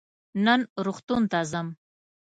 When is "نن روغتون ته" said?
0.45-1.39